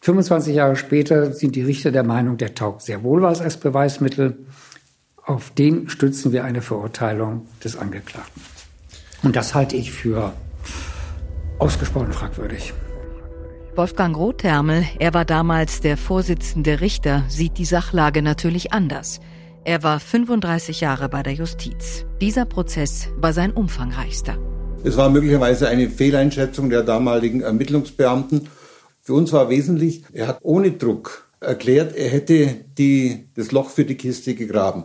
25 0.00 0.56
Jahre 0.56 0.74
später 0.74 1.32
sind 1.32 1.54
die 1.54 1.62
Richter 1.62 1.92
der 1.92 2.02
Meinung, 2.02 2.36
der 2.36 2.56
taugt 2.56 2.82
sehr 2.82 3.04
wohl 3.04 3.22
was 3.22 3.40
als 3.40 3.56
Beweismittel. 3.58 4.38
Auf 5.24 5.50
den 5.50 5.88
stützen 5.88 6.32
wir 6.32 6.42
eine 6.42 6.62
Verurteilung 6.62 7.46
des 7.62 7.76
Angeklagten. 7.76 8.42
Und 9.22 9.36
das 9.36 9.54
halte 9.54 9.76
ich 9.76 9.92
für 9.92 10.32
ausgesprochen 11.60 12.12
fragwürdig. 12.12 12.72
Wolfgang 13.74 14.14
Rothermel, 14.14 14.84
er 14.98 15.14
war 15.14 15.24
damals 15.24 15.80
der 15.80 15.96
Vorsitzende 15.96 16.82
Richter, 16.82 17.24
sieht 17.28 17.56
die 17.56 17.64
Sachlage 17.64 18.20
natürlich 18.20 18.74
anders. 18.74 19.18
Er 19.64 19.82
war 19.82 19.98
35 19.98 20.82
Jahre 20.82 21.08
bei 21.08 21.22
der 21.22 21.32
Justiz. 21.32 22.04
Dieser 22.20 22.44
Prozess 22.44 23.08
war 23.16 23.32
sein 23.32 23.50
umfangreichster. 23.50 24.36
Es 24.84 24.98
war 24.98 25.08
möglicherweise 25.08 25.68
eine 25.68 25.88
Fehleinschätzung 25.88 26.68
der 26.68 26.82
damaligen 26.82 27.40
Ermittlungsbeamten. 27.40 28.50
Für 29.00 29.14
uns 29.14 29.32
war 29.32 29.48
wesentlich, 29.48 30.04
er 30.12 30.26
hat 30.26 30.38
ohne 30.42 30.72
Druck 30.72 31.26
erklärt, 31.40 31.96
er 31.96 32.10
hätte 32.10 32.54
die, 32.76 33.30
das 33.34 33.52
Loch 33.52 33.70
für 33.70 33.86
die 33.86 33.96
Kiste 33.96 34.34
gegraben. 34.34 34.84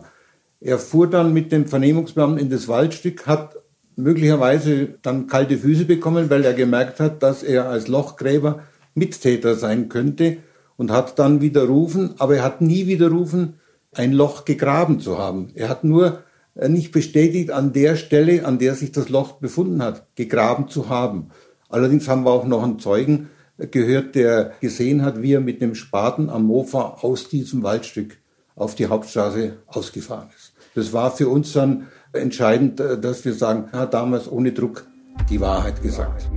Er 0.60 0.78
fuhr 0.78 1.10
dann 1.10 1.34
mit 1.34 1.52
dem 1.52 1.66
Vernehmungsbeamten 1.66 2.38
in 2.38 2.48
das 2.48 2.68
Waldstück, 2.68 3.26
hat 3.26 3.54
möglicherweise 3.96 4.94
dann 5.02 5.26
kalte 5.26 5.58
Füße 5.58 5.84
bekommen, 5.84 6.30
weil 6.30 6.46
er 6.46 6.54
gemerkt 6.54 7.00
hat, 7.00 7.22
dass 7.22 7.42
er 7.42 7.68
als 7.68 7.86
Lochgräber 7.86 8.62
Mittäter 8.98 9.54
sein 9.54 9.88
könnte 9.88 10.38
und 10.76 10.90
hat 10.90 11.18
dann 11.18 11.40
widerrufen, 11.40 12.14
aber 12.18 12.36
er 12.36 12.44
hat 12.44 12.60
nie 12.60 12.86
widerrufen, 12.86 13.54
ein 13.92 14.12
Loch 14.12 14.44
gegraben 14.44 15.00
zu 15.00 15.18
haben. 15.18 15.50
Er 15.54 15.68
hat 15.68 15.84
nur 15.84 16.22
äh, 16.54 16.68
nicht 16.68 16.92
bestätigt, 16.92 17.50
an 17.50 17.72
der 17.72 17.96
Stelle, 17.96 18.44
an 18.44 18.58
der 18.58 18.74
sich 18.74 18.92
das 18.92 19.08
Loch 19.08 19.32
befunden 19.32 19.82
hat, 19.82 20.06
gegraben 20.14 20.68
zu 20.68 20.88
haben. 20.88 21.30
Allerdings 21.68 22.08
haben 22.08 22.24
wir 22.24 22.30
auch 22.30 22.46
noch 22.46 22.62
einen 22.62 22.78
Zeugen 22.78 23.30
äh, 23.58 23.66
gehört, 23.66 24.14
der 24.14 24.52
gesehen 24.60 25.02
hat, 25.02 25.22
wie 25.22 25.34
er 25.34 25.40
mit 25.40 25.60
dem 25.62 25.74
Spaten 25.74 26.30
am 26.30 26.44
Mofa 26.44 26.98
aus 27.00 27.28
diesem 27.28 27.62
Waldstück 27.62 28.18
auf 28.54 28.74
die 28.74 28.86
Hauptstraße 28.86 29.58
ausgefahren 29.66 30.28
ist. 30.36 30.52
Das 30.74 30.92
war 30.92 31.10
für 31.10 31.28
uns 31.28 31.52
dann 31.52 31.88
entscheidend, 32.12 32.80
äh, 32.80 33.00
dass 33.00 33.24
wir 33.24 33.34
sagen, 33.34 33.68
er 33.72 33.80
hat 33.80 33.94
damals 33.94 34.30
ohne 34.30 34.52
Druck 34.52 34.86
die 35.30 35.40
Wahrheit 35.40 35.82
gesagt. 35.82 36.28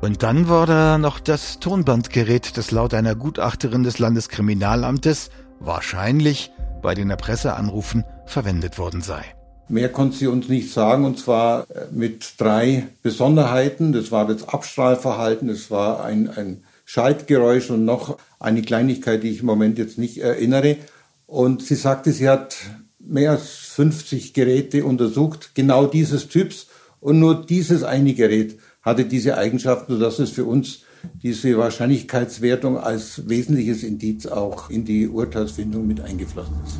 Und 0.00 0.22
dann 0.22 0.48
war 0.48 0.66
da 0.66 0.96
noch 0.96 1.20
das 1.20 1.60
Tonbandgerät, 1.60 2.56
das 2.56 2.70
laut 2.70 2.94
einer 2.94 3.14
Gutachterin 3.14 3.82
des 3.82 3.98
Landeskriminalamtes 3.98 5.28
wahrscheinlich 5.58 6.50
bei 6.80 6.94
den 6.94 7.10
Erpresseranrufen 7.10 8.04
verwendet 8.24 8.78
worden 8.78 9.02
sei. 9.02 9.22
Mehr 9.68 9.90
konnte 9.90 10.16
sie 10.16 10.26
uns 10.26 10.48
nicht 10.48 10.72
sagen, 10.72 11.04
und 11.04 11.18
zwar 11.18 11.66
äh, 11.70 11.84
mit 11.92 12.34
drei 12.38 12.88
Besonderheiten. 13.02 13.92
Das 13.92 14.10
war 14.10 14.26
das 14.26 14.48
Abstrahlverhalten, 14.48 15.48
das 15.48 15.70
war 15.70 16.02
ein, 16.02 16.30
ein 16.30 16.64
Schaltgeräusch 16.86 17.68
und 17.68 17.84
noch 17.84 18.18
eine 18.40 18.62
Kleinigkeit, 18.62 19.22
die 19.22 19.28
ich 19.28 19.40
im 19.40 19.46
Moment 19.46 19.78
jetzt 19.78 19.98
nicht 19.98 20.18
erinnere. 20.18 20.78
Und 21.26 21.62
sie 21.62 21.74
sagte, 21.76 22.10
sie 22.10 22.28
hat 22.28 22.56
mehr 22.98 23.32
als 23.32 23.50
50 23.50 24.32
Geräte 24.32 24.84
untersucht, 24.86 25.50
genau 25.54 25.86
dieses 25.86 26.28
Typs, 26.28 26.68
und 27.00 27.18
nur 27.18 27.46
dieses 27.46 27.82
eine 27.82 28.14
Gerät 28.14 28.58
hatte 28.82 29.04
diese 29.04 29.36
Eigenschaften, 29.36 29.94
sodass 29.94 30.18
es 30.18 30.30
für 30.30 30.44
uns 30.44 30.80
diese 31.22 31.56
Wahrscheinlichkeitswertung 31.56 32.78
als 32.78 33.28
wesentliches 33.28 33.82
Indiz 33.82 34.26
auch 34.26 34.70
in 34.70 34.84
die 34.84 35.08
Urteilsfindung 35.08 35.86
mit 35.86 36.00
eingeflossen 36.00 36.54
ist. 36.66 36.78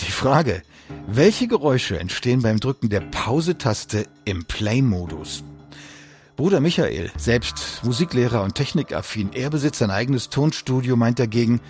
Die 0.00 0.12
Frage, 0.12 0.62
welche 1.06 1.48
Geräusche 1.48 1.98
entstehen 1.98 2.42
beim 2.42 2.60
Drücken 2.60 2.88
der 2.88 3.00
Pause-Taste 3.00 4.06
im 4.24 4.44
Play-Modus? 4.44 5.44
Bruder 6.36 6.60
Michael, 6.60 7.10
selbst 7.16 7.80
Musiklehrer 7.82 8.44
und 8.44 8.54
technikaffin, 8.54 9.30
er 9.32 9.50
besitzt 9.50 9.82
ein 9.82 9.90
eigenes 9.90 10.28
Tonstudio, 10.28 10.96
meint 10.96 11.18
dagegen, 11.18 11.60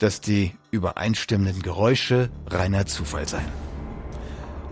dass 0.00 0.20
die 0.20 0.52
übereinstimmenden 0.72 1.62
Geräusche 1.62 2.28
reiner 2.50 2.86
Zufall 2.86 3.28
seien. 3.28 3.65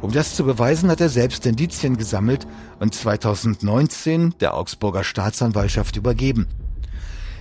Um 0.04 0.12
das 0.12 0.34
zu 0.34 0.44
beweisen, 0.44 0.90
hat 0.90 1.00
er 1.00 1.08
selbst 1.08 1.46
Indizien 1.46 1.96
gesammelt 1.96 2.46
und 2.78 2.94
2019 2.94 4.34
der 4.38 4.52
Augsburger 4.52 5.02
Staatsanwaltschaft 5.02 5.96
übergeben. 5.96 6.46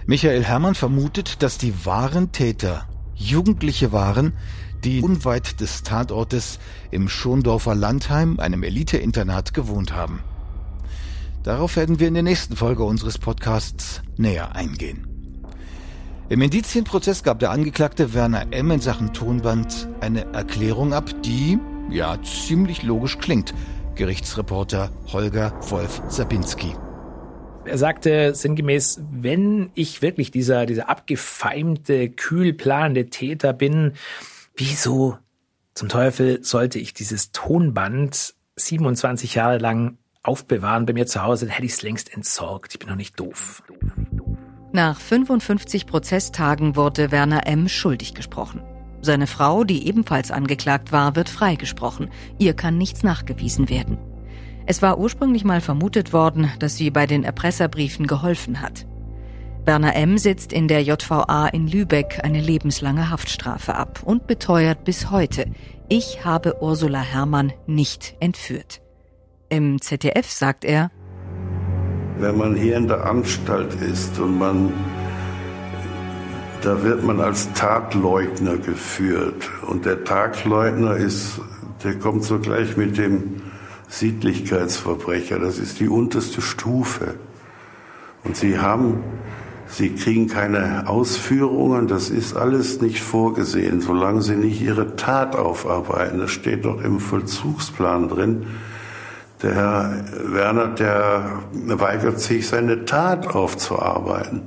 Michael 0.05 0.45
Herrmann 0.45 0.73
vermutet, 0.73 1.43
dass 1.43 1.57
die 1.57 1.85
wahren 1.85 2.31
Täter 2.31 2.87
Jugendliche 3.15 3.91
waren, 3.91 4.31
die 4.85 5.01
unweit 5.01 5.59
des 5.59 5.83
Tatortes 5.83 6.57
im 6.89 7.09
Schondorfer 7.09 7.75
Landheim, 7.75 8.39
einem 8.39 8.63
Elite-Internat, 8.63 9.53
gewohnt 9.53 9.93
haben. 9.93 10.21
Darauf 11.43 11.75
werden 11.75 11.99
wir 11.99 12.07
in 12.07 12.13
der 12.13 12.23
nächsten 12.23 12.55
Folge 12.55 12.85
unseres 12.85 13.17
Podcasts 13.17 14.01
näher 14.15 14.55
eingehen. 14.55 15.05
Im 16.29 16.41
Indizienprozess 16.41 17.23
gab 17.23 17.39
der 17.39 17.51
Angeklagte 17.51 18.13
Werner 18.13 18.53
M. 18.53 18.71
in 18.71 18.79
Sachen 18.79 19.11
Tonband 19.11 19.89
eine 19.99 20.33
Erklärung 20.33 20.93
ab, 20.93 21.09
die 21.25 21.59
ja 21.89 22.21
ziemlich 22.23 22.83
logisch 22.83 23.17
klingt. 23.19 23.53
Gerichtsreporter 23.95 24.91
Holger 25.11 25.53
Wolf 25.69 26.01
Sabinski. 26.07 26.75
Er 27.65 27.77
sagte 27.77 28.35
sinngemäß, 28.35 29.01
wenn 29.11 29.69
ich 29.73 30.01
wirklich 30.01 30.31
dieser, 30.31 30.65
dieser 30.65 30.89
abgefeimte, 30.89 32.09
kühl 32.09 32.53
planende 32.53 33.09
Täter 33.09 33.53
bin, 33.53 33.93
wieso 34.55 35.17
zum 35.73 35.89
Teufel 35.89 36.43
sollte 36.43 36.79
ich 36.79 36.93
dieses 36.93 37.31
Tonband 37.31 38.35
27 38.55 39.35
Jahre 39.35 39.57
lang 39.57 39.97
aufbewahren 40.21 40.85
bei 40.85 40.93
mir 40.93 41.05
zu 41.05 41.23
Hause, 41.23 41.45
dann 41.45 41.55
hätte 41.55 41.65
ich 41.65 41.73
es 41.73 41.81
längst 41.81 42.13
entsorgt. 42.13 42.73
Ich 42.73 42.79
bin 42.79 42.89
noch 42.89 42.95
nicht 42.95 43.19
doof. 43.19 43.63
Nach 44.71 44.99
55 44.99 45.85
Prozesstagen 45.85 46.75
wurde 46.75 47.11
Werner 47.11 47.47
M. 47.47 47.67
schuldig 47.69 48.13
gesprochen. 48.13 48.61
Seine 49.03 49.27
Frau, 49.27 49.65
die 49.65 49.85
ebenfalls 49.85 50.31
angeklagt 50.31 50.93
war, 50.93 51.17
wird 51.17 51.27
freigesprochen. 51.27 52.09
Ihr 52.39 52.53
kann 52.53 52.77
nichts 52.77 53.03
nachgewiesen 53.03 53.69
werden. 53.69 53.97
Es 54.65 54.81
war 54.81 54.97
ursprünglich 54.97 55.43
mal 55.43 55.59
vermutet 55.59 56.13
worden, 56.13 56.49
dass 56.59 56.77
sie 56.77 56.89
bei 56.89 57.05
den 57.05 57.25
Erpresserbriefen 57.25 58.07
geholfen 58.07 58.61
hat. 58.61 58.87
Werner 59.65 59.95
M. 59.97 60.17
sitzt 60.17 60.53
in 60.53 60.69
der 60.69 60.83
JVA 60.83 61.47
in 61.47 61.67
Lübeck 61.67 62.21
eine 62.23 62.39
lebenslange 62.39 63.09
Haftstrafe 63.09 63.75
ab 63.75 64.01
und 64.05 64.25
beteuert 64.25 64.85
bis 64.85 65.11
heute, 65.11 65.47
ich 65.89 66.23
habe 66.23 66.61
Ursula 66.61 67.01
Herrmann 67.01 67.51
nicht 67.67 68.15
entführt. 68.21 68.81
Im 69.49 69.81
ZDF 69.81 70.29
sagt 70.31 70.63
er, 70.63 70.91
wenn 72.19 72.37
man 72.37 72.55
hier 72.55 72.77
in 72.77 72.87
der 72.87 73.05
Anstalt 73.05 73.73
ist 73.75 74.17
und 74.17 74.37
man, 74.37 74.71
da 76.63 76.83
wird 76.83 77.03
man 77.03 77.19
als 77.19 77.51
Tatleugner 77.53 78.57
geführt. 78.57 79.49
Und 79.67 79.85
der 79.85 80.03
Tatleugner 80.03 80.95
ist, 80.95 81.39
der 81.83 81.95
kommt 81.99 82.23
sogleich 82.23 82.77
mit 82.77 82.97
dem 82.97 83.41
Sittlichkeitsverbrecher. 83.89 85.39
Das 85.39 85.59
ist 85.59 85.79
die 85.79 85.89
unterste 85.89 86.41
Stufe. 86.41 87.15
Und 88.23 88.37
sie 88.37 88.59
haben, 88.59 89.03
sie 89.67 89.89
kriegen 89.89 90.27
keine 90.27 90.87
Ausführungen. 90.87 91.87
Das 91.87 92.09
ist 92.09 92.35
alles 92.35 92.81
nicht 92.81 93.01
vorgesehen, 93.01 93.81
solange 93.81 94.21
sie 94.21 94.35
nicht 94.35 94.61
ihre 94.61 94.95
Tat 94.95 95.35
aufarbeiten. 95.35 96.19
Das 96.19 96.31
steht 96.31 96.65
doch 96.65 96.81
im 96.81 96.99
Vollzugsplan 96.99 98.09
drin 98.09 98.45
der 99.43 99.55
Herr 99.55 100.05
Werner, 100.23 100.67
der 100.67 101.39
weigert 101.51 102.19
sich, 102.19 102.47
seine 102.47 102.85
Tat 102.85 103.35
aufzuarbeiten. 103.35 104.43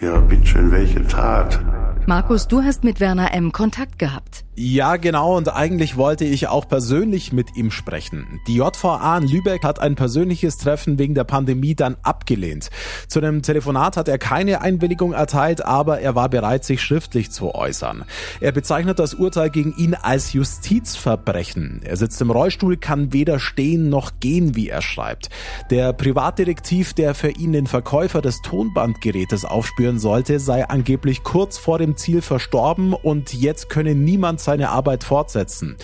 Ja, 0.00 0.18
bitteschön, 0.18 0.72
welche 0.72 1.06
Tat? 1.06 1.60
Markus, 2.06 2.48
du 2.48 2.62
hast 2.62 2.84
mit 2.84 3.00
Werner 3.00 3.34
M. 3.34 3.52
Kontakt 3.52 3.98
gehabt. 3.98 4.44
Ja, 4.62 4.96
genau, 4.96 5.38
und 5.38 5.48
eigentlich 5.48 5.96
wollte 5.96 6.26
ich 6.26 6.48
auch 6.48 6.68
persönlich 6.68 7.32
mit 7.32 7.56
ihm 7.56 7.70
sprechen. 7.70 8.42
Die 8.46 8.56
JVA 8.56 9.16
in 9.16 9.26
Lübeck 9.26 9.64
hat 9.64 9.78
ein 9.78 9.94
persönliches 9.94 10.58
Treffen 10.58 10.98
wegen 10.98 11.14
der 11.14 11.24
Pandemie 11.24 11.74
dann 11.74 11.96
abgelehnt. 12.02 12.68
Zu 13.08 13.20
einem 13.20 13.40
Telefonat 13.40 13.96
hat 13.96 14.06
er 14.06 14.18
keine 14.18 14.60
Einwilligung 14.60 15.14
erteilt, 15.14 15.64
aber 15.64 16.00
er 16.00 16.14
war 16.14 16.28
bereit, 16.28 16.66
sich 16.66 16.82
schriftlich 16.82 17.30
zu 17.30 17.54
äußern. 17.54 18.04
Er 18.42 18.52
bezeichnet 18.52 18.98
das 18.98 19.14
Urteil 19.14 19.48
gegen 19.48 19.74
ihn 19.78 19.94
als 19.94 20.34
Justizverbrechen. 20.34 21.80
Er 21.82 21.96
sitzt 21.96 22.20
im 22.20 22.30
Rollstuhl, 22.30 22.76
kann 22.76 23.14
weder 23.14 23.38
stehen 23.38 23.88
noch 23.88 24.20
gehen, 24.20 24.56
wie 24.56 24.68
er 24.68 24.82
schreibt. 24.82 25.30
Der 25.70 25.94
Privatdetektiv, 25.94 26.92
der 26.92 27.14
für 27.14 27.30
ihn 27.30 27.52
den 27.52 27.66
Verkäufer 27.66 28.20
des 28.20 28.42
Tonbandgerätes 28.42 29.46
aufspüren 29.46 29.98
sollte, 29.98 30.38
sei 30.38 30.68
angeblich 30.68 31.22
kurz 31.22 31.56
vor 31.56 31.78
dem 31.78 31.96
Ziel 31.96 32.20
verstorben 32.20 32.92
und 32.92 33.32
jetzt 33.32 33.70
könne 33.70 33.94
niemand 33.94 34.49
seine 34.50 34.70
Arbeit 34.70 35.04
fortsetzen. 35.04 35.76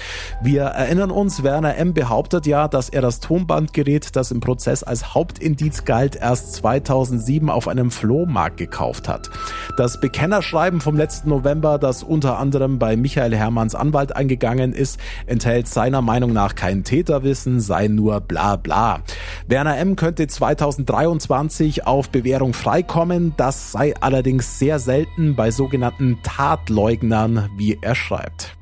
Wir 0.42 0.62
erinnern 0.62 1.12
uns, 1.12 1.44
Werner 1.44 1.76
M. 1.76 1.94
behauptet 1.94 2.48
ja, 2.48 2.66
dass 2.66 2.88
er 2.88 3.00
das 3.00 3.20
Tonbandgerät, 3.20 4.16
das 4.16 4.32
im 4.32 4.40
Prozess 4.40 4.82
als 4.82 5.14
Hauptindiz 5.14 5.84
galt, 5.84 6.16
erst 6.16 6.54
2007 6.54 7.48
auf 7.48 7.68
einem 7.68 7.92
Flohmarkt 7.92 8.56
gekauft 8.56 9.08
hat. 9.08 9.30
Das 9.76 10.00
Bekennerschreiben 10.00 10.80
vom 10.80 10.96
letzten 10.96 11.28
November, 11.28 11.78
das 11.78 12.02
unter 12.02 12.40
anderem 12.40 12.80
bei 12.80 12.96
Michael 12.96 13.36
Hermanns 13.36 13.76
Anwalt 13.76 14.16
eingegangen 14.16 14.72
ist, 14.72 14.98
enthält 15.26 15.68
seiner 15.68 16.02
Meinung 16.02 16.32
nach 16.32 16.56
kein 16.56 16.82
Täterwissen, 16.82 17.60
sei 17.60 17.86
nur 17.86 18.20
bla 18.20 18.56
bla. 18.56 18.98
Werner 19.46 19.78
M. 19.78 19.94
könnte 19.94 20.26
2023 20.26 21.86
auf 21.86 22.10
Bewährung 22.10 22.52
freikommen, 22.52 23.32
das 23.36 23.70
sei 23.70 23.94
allerdings 24.00 24.58
sehr 24.58 24.80
selten 24.80 25.36
bei 25.36 25.52
sogenannten 25.52 26.18
Tatleugnern, 26.24 27.48
wie 27.56 27.78
er 27.80 27.94
schreibt. 27.94 28.55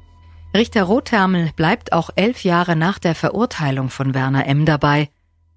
Richter 0.56 0.84
Rothermel 0.84 1.50
bleibt 1.56 1.92
auch 1.92 2.10
elf 2.14 2.44
Jahre 2.44 2.76
nach 2.76 3.00
der 3.00 3.16
Verurteilung 3.16 3.90
von 3.90 4.14
Werner 4.14 4.46
M. 4.46 4.64
dabei. 4.64 5.08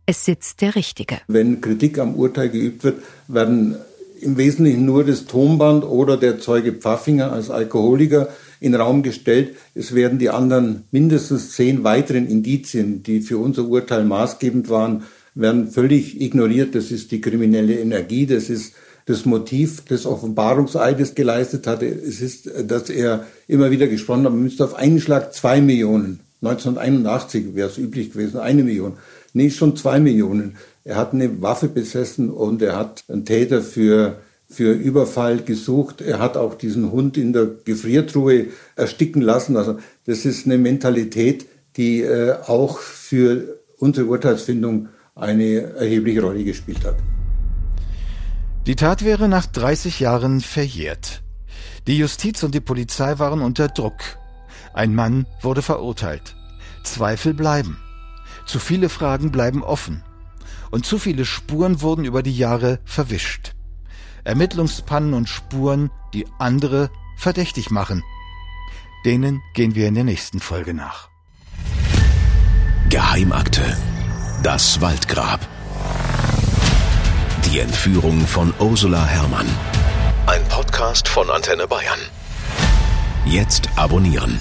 Es 0.08 0.26
sitzt 0.26 0.62
der 0.62 0.74
Richtige. 0.74 1.20
Wenn 1.28 1.62
Kritik 1.62 2.00
am 2.00 2.16
Urteil 2.16 2.50
geübt 2.50 2.84
wird, 2.84 3.04
werden 3.28 3.76
im 4.22 4.38
Wesentlichen 4.38 4.86
nur 4.86 5.04
das 5.04 5.26
Tonband 5.26 5.84
oder 5.84 6.18
der 6.18 6.40
Zeuge 6.40 6.74
Pfaffinger 6.74 7.32
als 7.32 7.52
Alkoholiker 7.52 8.30
in 8.60 8.74
Raum 8.74 9.04
gestellt. 9.04 9.56
Es 9.76 9.94
werden 9.94 10.18
die 10.18 10.32
anderen 10.32 10.86
mindestens 10.90 11.52
zehn 11.52 11.84
weiteren 11.84 12.26
Indizien, 12.26 13.04
die 13.04 13.22
für 13.22 13.38
unser 13.38 13.66
Urteil 13.66 14.04
maßgebend 14.04 14.68
waren, 14.68 15.04
werden 15.36 15.70
völlig 15.70 16.20
ignoriert. 16.20 16.74
Das 16.74 16.90
ist 16.90 17.12
die 17.12 17.22
kriminelle 17.22 17.80
Energie, 17.80 18.26
das 18.26 18.50
ist 18.50 18.74
das 19.08 19.26
Motiv 19.26 19.86
des 19.86 20.06
Offenbarungseides 20.06 21.16
geleistet 21.16 21.66
hatte. 21.66 21.86
Es 21.86 22.22
ist, 22.22 22.52
dass 22.68 22.90
er 22.90 23.26
immer 23.48 23.72
wieder 23.72 23.88
gesprochen 23.88 24.26
hat, 24.26 24.34
man 24.34 24.44
müsste 24.44 24.66
auf 24.66 24.76
einen 24.76 25.00
Schlag 25.00 25.34
zwei 25.34 25.62
Millionen. 25.62 26.20
1981 26.42 27.56
wäre 27.56 27.70
es 27.70 27.78
üblich 27.78 28.12
gewesen, 28.12 28.40
eine 28.40 28.64
Million. 28.64 28.94
Nee, 29.34 29.50
schon 29.50 29.76
zwei 29.78 30.00
Millionen. 30.00 30.58
Er 30.84 30.98
hat 30.98 31.14
eine 31.14 31.42
Waffe 31.42 31.70
besessen 31.70 32.30
und 32.30 32.62
er 32.62 32.76
hat 32.76 33.06
einen 33.08 33.26
Täter 33.26 33.62
für, 33.62 34.18
für 34.50 34.74
Überfall 34.74 35.38
gesucht. 35.40 36.02
Er 36.02 36.20
hat 36.20 36.36
auch 36.36 36.56
diesen 36.56 36.92
Hund 36.92 37.18
in 37.18 37.32
der 37.32 37.48
Gefriertruhe 37.66 38.48
ersticken 38.76 39.22
lassen. 39.22 39.56
Also 39.56 39.78
das 40.06 40.26
ist 40.26 40.46
eine 40.46 40.58
Mentalität, 40.58 41.46
die 41.78 42.02
äh, 42.02 42.36
auch 42.46 42.80
für 42.80 43.60
unsere 43.78 44.08
Urteilsfindung 44.08 44.90
eine 45.16 45.62
erhebliche 45.76 46.22
Rolle 46.22 46.44
gespielt 46.44 46.84
hat. 46.84 46.96
Die 48.68 48.76
Tat 48.76 49.06
wäre 49.06 49.30
nach 49.30 49.46
30 49.46 50.02
Jahren 50.02 50.42
verjährt. 50.42 51.24
Die 51.88 51.98
Justiz 51.98 52.44
und 52.44 52.54
die 52.54 52.60
Polizei 52.60 53.18
waren 53.18 53.42
unter 53.42 53.70
Druck. 53.70 54.18
Ein 54.74 54.94
Mann 54.94 55.26
wurde 55.42 55.62
verurteilt. 55.62 56.36
Zweifel 56.84 57.34
bleiben. 57.34 57.80
Zu 58.46 58.60
viele 58.60 58.90
Fragen 58.90 59.32
bleiben 59.32 59.64
offen. 59.64 60.04
Und 60.70 60.86
zu 60.86 61.00
viele 61.00 61.24
Spuren 61.24 61.82
wurden 61.82 62.04
über 62.04 62.22
die 62.24 62.38
Jahre 62.38 62.80
verwischt. 62.84 63.54
Ermittlungspannen 64.26 65.14
und 65.14 65.30
Spuren, 65.30 65.90
die 66.14 66.28
andere 66.38 66.90
verdächtig 67.18 67.72
machen. 67.72 68.04
Denen 69.06 69.42
gehen 69.54 69.76
wir 69.76 69.88
in 69.88 69.96
der 69.96 70.04
nächsten 70.04 70.42
Folge 70.42 70.74
nach. 70.74 71.08
Geheimakte. 72.90 73.78
Das 74.44 74.82
Waldgrab. 74.82 75.48
Die 77.48 77.60
Entführung 77.60 78.28
von 78.28 78.54
Ursula 78.60 79.06
Herrmann. 79.06 79.48
Ein 80.26 80.44
Podcast 80.50 81.08
von 81.08 81.30
Antenne 81.30 81.66
Bayern. 81.66 82.00
Jetzt 83.26 83.70
abonnieren. 83.78 84.38